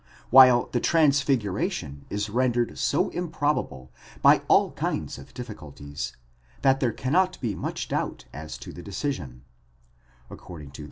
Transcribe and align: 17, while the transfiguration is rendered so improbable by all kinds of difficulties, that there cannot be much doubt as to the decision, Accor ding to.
17, 0.31 0.31
while 0.31 0.67
the 0.71 0.79
transfiguration 0.79 2.05
is 2.09 2.27
rendered 2.27 2.75
so 2.75 3.09
improbable 3.09 3.91
by 4.23 4.41
all 4.47 4.71
kinds 4.71 5.19
of 5.19 5.31
difficulties, 5.31 6.17
that 6.63 6.79
there 6.79 6.91
cannot 6.91 7.39
be 7.39 7.53
much 7.53 7.87
doubt 7.89 8.25
as 8.33 8.57
to 8.57 8.73
the 8.73 8.81
decision, 8.81 9.43
Accor 10.31 10.61
ding 10.61 10.71
to. 10.71 10.79